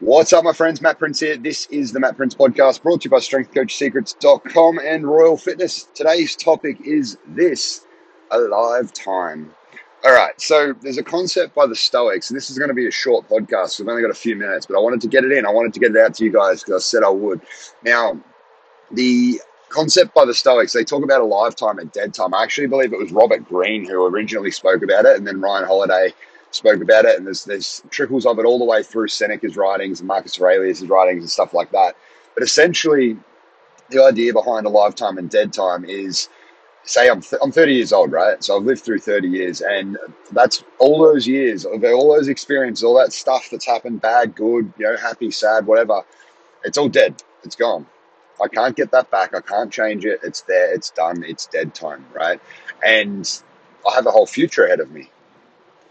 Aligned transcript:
What's 0.00 0.32
up, 0.32 0.44
my 0.44 0.52
friends? 0.52 0.80
Matt 0.80 1.00
Prince 1.00 1.18
here. 1.18 1.36
This 1.36 1.66
is 1.70 1.90
the 1.90 1.98
Matt 1.98 2.16
Prince 2.16 2.32
Podcast 2.32 2.84
brought 2.84 3.00
to 3.00 3.06
you 3.06 3.10
by 3.10 3.16
StrengthCoachSecrets.com 3.16 4.78
and 4.78 5.04
Royal 5.04 5.36
Fitness. 5.36 5.88
Today's 5.92 6.36
topic 6.36 6.80
is 6.86 7.18
this 7.26 7.84
alive 8.30 8.92
time. 8.92 9.52
All 10.04 10.12
right, 10.12 10.40
so 10.40 10.72
there's 10.82 10.98
a 10.98 11.02
concept 11.02 11.52
by 11.52 11.66
the 11.66 11.74
Stoics, 11.74 12.30
and 12.30 12.36
this 12.36 12.48
is 12.48 12.56
going 12.56 12.68
to 12.68 12.74
be 12.74 12.86
a 12.86 12.92
short 12.92 13.28
podcast. 13.28 13.80
I've 13.80 13.88
only 13.88 14.02
got 14.02 14.12
a 14.12 14.14
few 14.14 14.36
minutes, 14.36 14.66
but 14.66 14.76
I 14.76 14.80
wanted 14.80 15.00
to 15.00 15.08
get 15.08 15.24
it 15.24 15.32
in. 15.32 15.44
I 15.44 15.50
wanted 15.50 15.74
to 15.74 15.80
get 15.80 15.90
it 15.90 15.96
out 15.96 16.14
to 16.14 16.24
you 16.24 16.30
guys 16.30 16.62
because 16.62 16.80
I 16.80 16.84
said 16.84 17.02
I 17.02 17.10
would. 17.10 17.40
Now, 17.82 18.20
the 18.92 19.40
concept 19.68 20.14
by 20.14 20.24
the 20.24 20.32
Stoics, 20.32 20.74
they 20.74 20.84
talk 20.84 21.02
about 21.02 21.22
alive 21.22 21.56
time 21.56 21.80
and 21.80 21.90
dead 21.90 22.14
time. 22.14 22.34
I 22.34 22.44
actually 22.44 22.68
believe 22.68 22.92
it 22.92 23.00
was 23.00 23.10
Robert 23.10 23.48
Greene 23.48 23.84
who 23.84 24.06
originally 24.06 24.52
spoke 24.52 24.84
about 24.84 25.06
it, 25.06 25.16
and 25.16 25.26
then 25.26 25.40
Ryan 25.40 25.66
Holiday 25.66 26.14
spoke 26.50 26.82
about 26.82 27.04
it, 27.04 27.16
and 27.16 27.26
there's 27.26 27.44
there's 27.44 27.82
trickles 27.90 28.26
of 28.26 28.38
it 28.38 28.44
all 28.44 28.58
the 28.58 28.64
way 28.64 28.82
through 28.82 29.08
Seneca's 29.08 29.56
writings 29.56 30.00
and 30.00 30.08
Marcus 30.08 30.40
Aurelius' 30.40 30.82
writings 30.82 31.22
and 31.22 31.30
stuff 31.30 31.54
like 31.54 31.70
that. 31.72 31.96
But 32.34 32.42
essentially, 32.42 33.16
the 33.90 34.04
idea 34.04 34.32
behind 34.32 34.66
alive 34.66 34.94
time 34.94 35.18
and 35.18 35.30
dead 35.30 35.52
time 35.52 35.84
is 35.84 36.28
say 36.84 37.08
I'm, 37.10 37.20
th- 37.20 37.40
I'm 37.42 37.52
30 37.52 37.74
years 37.74 37.92
old, 37.92 38.12
right? 38.12 38.42
So 38.42 38.56
I've 38.56 38.64
lived 38.64 38.82
through 38.82 39.00
30 39.00 39.28
years, 39.28 39.60
and 39.60 39.98
that's 40.32 40.64
all 40.78 40.98
those 41.02 41.26
years, 41.26 41.64
all 41.66 41.78
those 41.78 42.28
experiences, 42.28 42.82
all 42.84 42.98
that 42.98 43.12
stuff 43.12 43.48
that's 43.50 43.66
happened, 43.66 44.00
bad, 44.00 44.34
good, 44.34 44.72
you 44.78 44.86
know, 44.86 44.96
happy, 44.96 45.30
sad, 45.30 45.66
whatever. 45.66 46.02
It's 46.64 46.78
all 46.78 46.88
dead. 46.88 47.22
It's 47.44 47.56
gone. 47.56 47.86
I 48.42 48.48
can't 48.48 48.76
get 48.76 48.90
that 48.92 49.10
back. 49.10 49.34
I 49.34 49.40
can't 49.40 49.70
change 49.72 50.06
it. 50.06 50.20
It's 50.22 50.42
there. 50.42 50.72
It's 50.72 50.90
done. 50.90 51.24
It's 51.24 51.46
dead 51.46 51.74
time, 51.74 52.06
right? 52.14 52.40
And 52.84 53.42
I 53.88 53.94
have 53.94 54.06
a 54.06 54.10
whole 54.10 54.26
future 54.26 54.64
ahead 54.64 54.80
of 54.80 54.90
me 54.90 55.10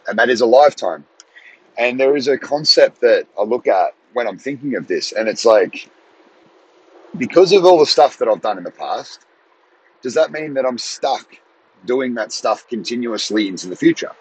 and 0.08 0.18
that 0.20 0.30
is 0.30 0.42
alive 0.42 0.76
time. 0.76 1.06
And 1.78 2.00
there 2.00 2.16
is 2.16 2.28
a 2.28 2.38
concept 2.38 3.02
that 3.02 3.28
I 3.40 3.44
look 3.44 3.68
at 3.68 3.94
when 4.14 4.28
I'm 4.28 4.38
thinking 4.40 4.76
of 4.76 4.88
this, 4.88 5.12
and 5.12 5.28
it's 5.28 5.46
like, 5.46 5.90
because 7.18 7.52
of 7.52 7.66
all 7.66 7.80
the 7.80 7.86
stuff 7.86 8.18
that 8.18 8.28
I've 8.28 8.42
done 8.42 8.58
in 8.58 8.64
the 8.64 8.72
past, 8.72 9.26
does 10.02 10.16
that 10.16 10.32
mean 10.32 10.54
that 10.56 10.66
I'm 10.66 10.78
stuck 10.78 11.36
doing 11.86 12.16
that 12.16 12.32
stuff 12.32 12.68
continuously 12.68 13.48
into 13.48 13.68
the 13.68 13.76
future? 13.76 14.12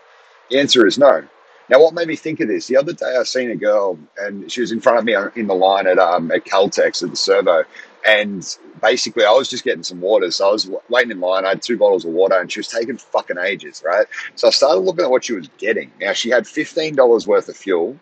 The 0.50 0.58
answer 0.58 0.86
is 0.86 0.98
no. 0.98 1.24
Now, 1.68 1.80
what 1.80 1.94
made 1.94 2.06
me 2.08 2.16
think 2.16 2.40
of 2.40 2.48
this? 2.48 2.66
The 2.66 2.76
other 2.76 2.92
day, 2.92 3.16
I 3.18 3.24
seen 3.24 3.50
a 3.50 3.56
girl, 3.56 3.98
and 4.18 4.50
she 4.50 4.60
was 4.60 4.70
in 4.70 4.80
front 4.80 4.98
of 4.98 5.04
me 5.04 5.16
in 5.34 5.48
the 5.48 5.54
line 5.54 5.86
at 5.86 5.98
um, 5.98 6.30
at 6.30 6.44
Caltex 6.44 7.02
at 7.02 7.10
the 7.10 7.16
servo, 7.16 7.64
and 8.06 8.56
basically, 8.80 9.24
I 9.24 9.30
was 9.30 9.48
just 9.48 9.64
getting 9.64 9.82
some 9.82 10.00
water. 10.00 10.30
So 10.30 10.48
I 10.48 10.52
was 10.52 10.70
waiting 10.88 11.10
in 11.10 11.20
line. 11.20 11.44
I 11.44 11.50
had 11.50 11.62
two 11.62 11.78
bottles 11.78 12.04
of 12.04 12.12
water 12.12 12.40
and 12.40 12.50
she 12.50 12.60
was 12.60 12.68
taking 12.68 12.96
fucking 12.96 13.38
ages, 13.38 13.82
right? 13.84 14.06
So 14.34 14.48
I 14.48 14.50
started 14.50 14.80
looking 14.80 15.04
at 15.04 15.10
what 15.10 15.24
she 15.24 15.34
was 15.34 15.48
getting. 15.58 15.92
Now, 16.00 16.12
she 16.12 16.30
had 16.30 16.44
$15 16.44 17.26
worth 17.26 17.48
of 17.48 17.56
fuel. 17.56 17.98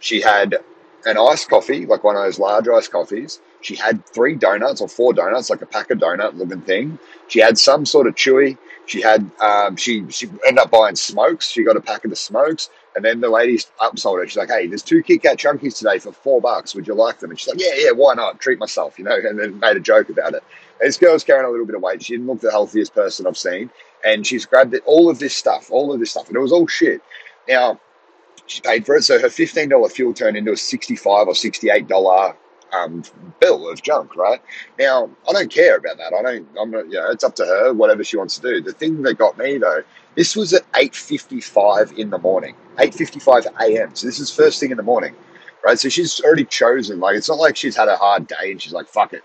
She 0.00 0.20
had 0.20 0.58
an 1.06 1.18
iced 1.18 1.48
coffee, 1.48 1.86
like 1.86 2.04
one 2.04 2.16
of 2.16 2.22
those 2.22 2.38
large 2.38 2.68
iced 2.68 2.90
coffees. 2.90 3.40
She 3.60 3.74
had 3.74 4.04
three 4.06 4.34
donuts 4.34 4.80
or 4.80 4.88
four 4.88 5.12
donuts, 5.12 5.50
like 5.50 5.62
a 5.62 5.66
pack 5.66 5.90
of 5.90 5.98
donut 5.98 6.36
looking 6.36 6.60
thing. 6.62 6.98
She 7.28 7.40
had 7.40 7.58
some 7.58 7.86
sort 7.86 8.06
of 8.06 8.14
chewy. 8.14 8.58
She 8.86 9.00
had, 9.00 9.30
um, 9.40 9.76
she, 9.76 10.04
she 10.10 10.26
ended 10.46 10.58
up 10.58 10.70
buying 10.70 10.96
smokes. 10.96 11.50
She 11.50 11.64
got 11.64 11.76
a 11.76 11.80
pack 11.80 12.04
of 12.04 12.10
the 12.10 12.16
smokes. 12.16 12.68
And 12.94 13.04
then 13.04 13.20
the 13.20 13.30
lady 13.30 13.58
upsold 13.80 14.20
her. 14.20 14.26
She's 14.26 14.36
like, 14.36 14.50
hey, 14.50 14.66
there's 14.66 14.82
two 14.82 15.02
Kit 15.02 15.22
Kat 15.22 15.38
Chunkies 15.38 15.78
today 15.78 15.98
for 15.98 16.12
four 16.12 16.40
bucks. 16.40 16.74
Would 16.74 16.86
you 16.86 16.94
like 16.94 17.18
them? 17.18 17.30
And 17.30 17.40
she's 17.40 17.48
like, 17.48 17.60
yeah, 17.60 17.74
yeah, 17.76 17.90
why 17.90 18.14
not? 18.14 18.40
Treat 18.40 18.58
myself, 18.58 18.98
you 18.98 19.04
know, 19.04 19.16
and 19.16 19.38
then 19.38 19.58
made 19.58 19.76
a 19.76 19.80
joke 19.80 20.10
about 20.10 20.34
it. 20.34 20.44
And 20.80 20.88
this 20.88 20.98
girl's 20.98 21.24
carrying 21.24 21.46
a 21.46 21.50
little 21.50 21.66
bit 21.66 21.74
of 21.74 21.82
weight. 21.82 22.02
She 22.02 22.14
didn't 22.14 22.26
look 22.26 22.40
the 22.40 22.50
healthiest 22.50 22.94
person 22.94 23.26
I've 23.26 23.38
seen. 23.38 23.70
And 24.04 24.26
she's 24.26 24.44
grabbed 24.44 24.76
all 24.84 25.08
of 25.08 25.18
this 25.18 25.34
stuff, 25.34 25.70
all 25.70 25.92
of 25.92 25.98
this 25.98 26.10
stuff. 26.10 26.28
And 26.28 26.36
it 26.36 26.40
was 26.40 26.52
all 26.52 26.66
shit. 26.66 27.00
Now, 27.48 27.80
she 28.46 28.60
paid 28.60 28.84
for 28.86 28.96
it. 28.96 29.02
So 29.02 29.18
her 29.18 29.28
$15 29.28 29.90
fuel 29.92 30.14
turned 30.14 30.36
into 30.36 30.52
a 30.52 30.56
65 30.56 31.28
or 31.28 31.32
$68 31.32 32.36
um, 32.74 33.02
bill 33.40 33.68
of 33.68 33.82
junk, 33.82 34.16
right? 34.16 34.40
Now, 34.78 35.10
I 35.28 35.32
don't 35.32 35.50
care 35.50 35.76
about 35.76 35.96
that. 35.98 36.12
I 36.12 36.22
don't, 36.22 36.48
I'm 36.60 36.72
you 36.72 36.98
know, 36.98 37.10
it's 37.10 37.24
up 37.24 37.34
to 37.36 37.44
her, 37.44 37.72
whatever 37.72 38.02
she 38.04 38.16
wants 38.16 38.38
to 38.38 38.42
do. 38.42 38.60
The 38.60 38.72
thing 38.72 39.02
that 39.02 39.18
got 39.18 39.38
me 39.38 39.58
though, 39.58 39.82
this 40.16 40.36
was 40.36 40.52
at 40.52 40.70
8.55 40.72 41.98
in 41.98 42.10
the 42.10 42.18
morning, 42.18 42.54
8.55 42.76 43.46
a.m. 43.60 43.94
So 43.94 44.06
this 44.06 44.18
is 44.18 44.30
first 44.30 44.60
thing 44.60 44.70
in 44.70 44.76
the 44.76 44.82
morning, 44.82 45.14
right? 45.64 45.78
So 45.78 45.88
she's 45.88 46.20
already 46.20 46.44
chosen, 46.44 47.00
like, 47.00 47.16
it's 47.16 47.28
not 47.28 47.38
like 47.38 47.56
she's 47.56 47.76
had 47.76 47.88
a 47.88 47.96
hard 47.96 48.26
day 48.26 48.50
and 48.50 48.60
she's 48.60 48.72
like, 48.72 48.88
fuck 48.88 49.12
it. 49.12 49.22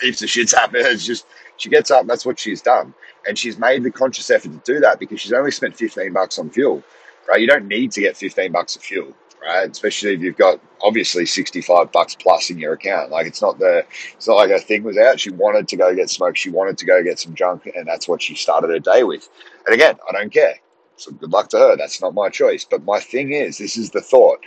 Heaps 0.00 0.22
of 0.22 0.28
shit's 0.28 0.52
happened. 0.52 0.84
It's 0.86 1.04
just, 1.06 1.26
she 1.56 1.68
gets 1.68 1.90
up, 1.90 2.06
that's 2.06 2.26
what 2.26 2.38
she's 2.38 2.62
done. 2.62 2.94
And 3.26 3.38
she's 3.38 3.58
made 3.58 3.82
the 3.82 3.90
conscious 3.90 4.30
effort 4.30 4.52
to 4.52 4.72
do 4.74 4.80
that 4.80 4.98
because 4.98 5.20
she's 5.20 5.32
only 5.32 5.50
spent 5.50 5.76
15 5.76 6.12
bucks 6.12 6.38
on 6.38 6.50
fuel, 6.50 6.82
right? 7.30 7.40
You 7.40 7.46
don't 7.46 7.68
need 7.68 7.92
to 7.92 8.00
get 8.00 8.16
15 8.16 8.52
bucks 8.52 8.76
of 8.76 8.82
fuel 8.82 9.14
right? 9.42 9.70
Especially 9.70 10.14
if 10.14 10.20
you've 10.20 10.36
got 10.36 10.60
obviously 10.82 11.26
65 11.26 11.92
bucks 11.92 12.14
plus 12.14 12.50
in 12.50 12.58
your 12.58 12.74
account. 12.74 13.10
Like 13.10 13.26
it's 13.26 13.42
not 13.42 13.58
the, 13.58 13.84
it's 14.12 14.28
not 14.28 14.34
like 14.34 14.50
her 14.50 14.58
thing 14.58 14.82
was 14.82 14.98
out. 14.98 15.20
She 15.20 15.30
wanted 15.30 15.68
to 15.68 15.76
go 15.76 15.94
get 15.94 16.10
smoke. 16.10 16.36
She 16.36 16.50
wanted 16.50 16.78
to 16.78 16.86
go 16.86 17.02
get 17.02 17.18
some 17.18 17.34
junk 17.34 17.70
and 17.74 17.86
that's 17.86 18.08
what 18.08 18.22
she 18.22 18.34
started 18.34 18.70
her 18.70 18.78
day 18.78 19.02
with. 19.02 19.28
And 19.66 19.74
again, 19.74 19.96
I 20.08 20.12
don't 20.12 20.32
care. 20.32 20.54
So 20.96 21.12
good 21.12 21.30
luck 21.30 21.48
to 21.50 21.58
her. 21.58 21.76
That's 21.76 22.02
not 22.02 22.12
my 22.14 22.28
choice. 22.28 22.66
But 22.70 22.84
my 22.84 23.00
thing 23.00 23.32
is, 23.32 23.56
this 23.56 23.76
is 23.78 23.90
the 23.90 24.02
thought, 24.02 24.40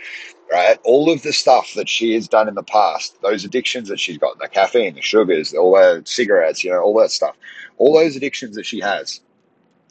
right? 0.52 0.78
All 0.84 1.10
of 1.10 1.22
the 1.22 1.32
stuff 1.32 1.72
that 1.74 1.88
she 1.88 2.14
has 2.14 2.28
done 2.28 2.46
in 2.46 2.54
the 2.54 2.62
past, 2.62 3.20
those 3.22 3.44
addictions 3.44 3.88
that 3.88 3.98
she's 3.98 4.18
got, 4.18 4.38
the 4.38 4.48
caffeine, 4.48 4.94
the 4.94 5.02
sugars, 5.02 5.52
all 5.52 5.74
the 5.74 6.02
cigarettes, 6.04 6.62
you 6.62 6.70
know, 6.70 6.80
all 6.80 6.96
that 7.00 7.10
stuff, 7.10 7.36
all 7.78 7.92
those 7.92 8.14
addictions 8.14 8.54
that 8.54 8.66
she 8.66 8.78
has, 8.80 9.20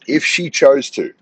if 0.08 0.24
she 0.24 0.50
chose 0.50 0.90
to, 0.92 1.14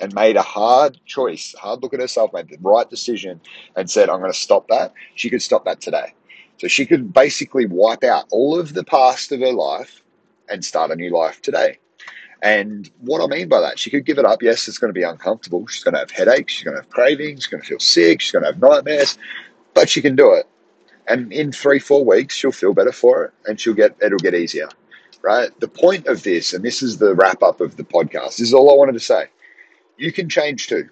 and 0.00 0.14
made 0.14 0.36
a 0.36 0.42
hard 0.42 0.98
choice, 1.06 1.54
hard 1.58 1.82
look 1.82 1.94
at 1.94 2.00
herself, 2.00 2.32
made 2.32 2.48
the 2.48 2.58
right 2.60 2.88
decision, 2.88 3.40
and 3.76 3.90
said, 3.90 4.08
I'm 4.08 4.20
going 4.20 4.32
to 4.32 4.38
stop 4.38 4.68
that, 4.68 4.92
she 5.14 5.30
could 5.30 5.42
stop 5.42 5.64
that 5.64 5.80
today. 5.80 6.14
So 6.58 6.68
she 6.68 6.86
could 6.86 7.12
basically 7.12 7.66
wipe 7.66 8.04
out 8.04 8.26
all 8.30 8.58
of 8.58 8.74
the 8.74 8.84
past 8.84 9.30
of 9.32 9.40
her 9.40 9.52
life 9.52 10.02
and 10.48 10.64
start 10.64 10.90
a 10.90 10.96
new 10.96 11.10
life 11.10 11.40
today. 11.40 11.78
And 12.42 12.88
what 13.00 13.22
I 13.22 13.26
mean 13.26 13.48
by 13.48 13.60
that, 13.60 13.78
she 13.78 13.90
could 13.90 14.04
give 14.04 14.18
it 14.18 14.24
up. 14.24 14.42
Yes, 14.42 14.68
it's 14.68 14.78
going 14.78 14.92
to 14.92 14.98
be 14.98 15.02
uncomfortable. 15.02 15.66
She's 15.66 15.82
going 15.82 15.94
to 15.94 16.00
have 16.00 16.10
headaches. 16.10 16.52
She's 16.52 16.64
going 16.64 16.76
to 16.76 16.82
have 16.82 16.90
cravings. 16.90 17.42
She's 17.42 17.46
going 17.48 17.62
to 17.62 17.68
feel 17.68 17.80
sick. 17.80 18.20
She's 18.20 18.32
going 18.32 18.44
to 18.44 18.52
have 18.52 18.60
nightmares, 18.60 19.18
but 19.74 19.88
she 19.88 20.00
can 20.00 20.14
do 20.14 20.32
it. 20.32 20.46
And 21.08 21.32
in 21.32 21.52
three, 21.52 21.78
four 21.78 22.04
weeks, 22.04 22.36
she'll 22.36 22.52
feel 22.52 22.74
better 22.74 22.92
for 22.92 23.24
it 23.24 23.32
and 23.46 23.58
she'll 23.58 23.74
get, 23.74 23.96
it'll 24.02 24.18
get 24.18 24.34
easier, 24.34 24.68
right? 25.22 25.48
The 25.60 25.68
point 25.68 26.06
of 26.06 26.22
this, 26.22 26.52
and 26.52 26.64
this 26.64 26.82
is 26.82 26.98
the 26.98 27.14
wrap 27.14 27.42
up 27.42 27.60
of 27.60 27.76
the 27.76 27.82
podcast, 27.82 28.36
this 28.36 28.40
is 28.40 28.54
all 28.54 28.70
I 28.70 28.74
wanted 28.74 28.92
to 28.92 29.00
say 29.00 29.26
you 29.98 30.12
can 30.12 30.28
change 30.28 30.68
too. 30.68 30.88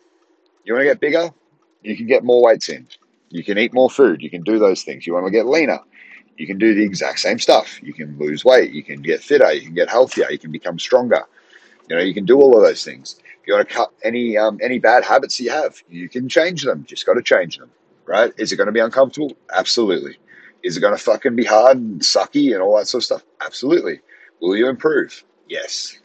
You 0.64 0.74
want 0.74 0.82
to 0.82 0.90
get 0.90 1.00
bigger? 1.00 1.30
You 1.82 1.96
can 1.96 2.06
get 2.06 2.24
more 2.24 2.42
weights 2.42 2.68
in. 2.68 2.86
You 3.30 3.44
can 3.44 3.58
eat 3.58 3.72
more 3.72 3.88
food. 3.88 4.20
You 4.20 4.30
can 4.30 4.42
do 4.42 4.58
those 4.58 4.82
things. 4.82 5.06
You 5.06 5.14
want 5.14 5.26
to 5.26 5.30
get 5.30 5.46
leaner? 5.46 5.78
You 6.36 6.46
can 6.46 6.58
do 6.58 6.74
the 6.74 6.82
exact 6.82 7.20
same 7.20 7.38
stuff. 7.38 7.80
You 7.82 7.94
can 7.94 8.18
lose 8.18 8.44
weight. 8.44 8.72
You 8.72 8.82
can 8.82 9.00
get 9.00 9.22
fitter. 9.22 9.52
You 9.52 9.62
can 9.62 9.74
get 9.74 9.88
healthier. 9.88 10.30
You 10.30 10.38
can 10.38 10.52
become 10.52 10.78
stronger. 10.78 11.22
You 11.88 11.96
know, 11.96 12.02
you 12.02 12.12
can 12.12 12.24
do 12.24 12.40
all 12.40 12.56
of 12.56 12.62
those 12.62 12.84
things. 12.84 13.16
If 13.18 13.46
you 13.46 13.54
want 13.54 13.68
to 13.68 13.74
cut 13.74 13.92
any 14.02 14.36
um, 14.36 14.58
any 14.60 14.78
bad 14.78 15.04
habits 15.04 15.40
you 15.40 15.50
have, 15.50 15.80
you 15.88 16.08
can 16.08 16.28
change 16.28 16.64
them. 16.64 16.84
Just 16.86 17.06
got 17.06 17.14
to 17.14 17.22
change 17.22 17.58
them, 17.58 17.70
right? 18.04 18.32
Is 18.36 18.52
it 18.52 18.56
going 18.56 18.66
to 18.66 18.72
be 18.72 18.80
uncomfortable? 18.80 19.36
Absolutely. 19.54 20.18
Is 20.62 20.76
it 20.76 20.80
going 20.80 20.96
to 20.96 21.02
fucking 21.02 21.36
be 21.36 21.44
hard 21.44 21.76
and 21.76 22.00
sucky 22.00 22.52
and 22.52 22.60
all 22.60 22.76
that 22.76 22.88
sort 22.88 23.02
of 23.02 23.04
stuff? 23.04 23.22
Absolutely. 23.40 24.00
Will 24.40 24.56
you 24.56 24.68
improve? 24.68 25.24
Yes. 25.48 25.98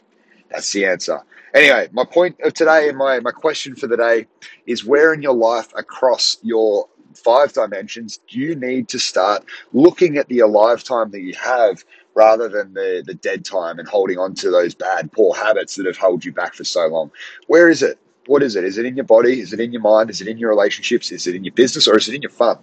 That's 0.50 0.70
the 0.72 0.86
answer. 0.86 1.20
Anyway, 1.54 1.88
my 1.92 2.04
point 2.04 2.38
of 2.44 2.54
today 2.54 2.88
and 2.88 2.96
my, 2.96 3.20
my 3.20 3.30
question 3.30 3.74
for 3.76 3.86
the 3.86 3.96
day 3.96 4.26
is 4.66 4.84
where 4.84 5.12
in 5.12 5.20
your 5.20 5.34
life 5.34 5.70
across 5.76 6.38
your 6.42 6.88
five 7.14 7.52
dimensions 7.52 8.20
do 8.28 8.38
you 8.38 8.54
need 8.54 8.88
to 8.88 8.98
start 8.98 9.44
looking 9.74 10.16
at 10.16 10.26
the 10.28 10.38
alive 10.38 10.82
time 10.82 11.10
that 11.10 11.20
you 11.20 11.34
have 11.34 11.84
rather 12.14 12.48
than 12.48 12.72
the, 12.72 13.02
the 13.06 13.14
dead 13.14 13.44
time 13.44 13.78
and 13.78 13.86
holding 13.86 14.18
on 14.18 14.34
to 14.34 14.50
those 14.50 14.74
bad, 14.74 15.12
poor 15.12 15.34
habits 15.34 15.76
that 15.76 15.84
have 15.84 15.96
held 15.96 16.24
you 16.24 16.32
back 16.32 16.54
for 16.54 16.64
so 16.64 16.86
long? 16.86 17.10
Where 17.48 17.68
is 17.68 17.82
it? 17.82 17.98
What 18.26 18.42
is 18.42 18.56
it? 18.56 18.64
Is 18.64 18.78
it 18.78 18.86
in 18.86 18.96
your 18.96 19.04
body? 19.04 19.40
Is 19.40 19.52
it 19.52 19.60
in 19.60 19.72
your 19.72 19.82
mind? 19.82 20.08
Is 20.08 20.22
it 20.22 20.28
in 20.28 20.38
your 20.38 20.50
relationships? 20.50 21.10
Is 21.10 21.26
it 21.26 21.34
in 21.34 21.44
your 21.44 21.54
business 21.54 21.86
or 21.86 21.96
is 21.96 22.08
it 22.08 22.14
in 22.14 22.22
your 22.22 22.30
fun? 22.30 22.58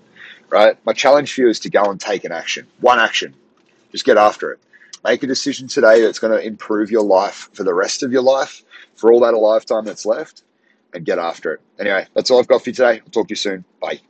Right? 0.49 0.77
My 0.85 0.93
challenge 0.93 1.33
for 1.33 1.41
you 1.41 1.49
is 1.49 1.59
to 1.61 1.69
go 1.69 1.83
and 1.91 1.99
take 1.99 2.23
an 2.23 2.31
action. 2.31 2.65
One 2.79 2.99
action. 2.99 3.35
Just 3.91 4.05
get 4.05 4.17
after 4.17 4.51
it. 4.51 4.59
Make 5.03 5.23
a 5.23 5.27
decision 5.27 5.67
today 5.67 6.01
that's 6.01 6.19
going 6.19 6.37
to 6.37 6.45
improve 6.45 6.91
your 6.91 7.03
life 7.03 7.49
for 7.53 7.63
the 7.63 7.73
rest 7.73 8.03
of 8.03 8.11
your 8.11 8.21
life, 8.21 8.63
for 8.95 9.13
all 9.13 9.21
that 9.21 9.33
lifetime 9.33 9.85
that's 9.85 10.05
left, 10.05 10.43
and 10.93 11.05
get 11.05 11.19
after 11.19 11.53
it. 11.53 11.61
Anyway, 11.79 12.05
that's 12.13 12.29
all 12.29 12.39
I've 12.39 12.47
got 12.47 12.63
for 12.63 12.69
you 12.69 12.73
today. 12.73 13.01
I'll 13.03 13.11
talk 13.11 13.27
to 13.27 13.31
you 13.31 13.37
soon. 13.37 13.63
Bye. 13.79 14.01